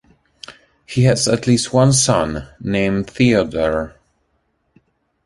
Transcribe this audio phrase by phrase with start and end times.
[0.87, 3.93] He has at least one son, named Théodore.